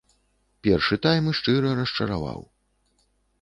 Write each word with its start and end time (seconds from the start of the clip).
Першы 0.67 0.97
тайм 1.03 1.27
шчыра 1.41 1.75
расчараваў. 1.81 2.41